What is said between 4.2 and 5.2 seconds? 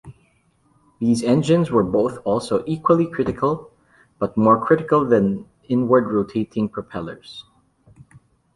more critical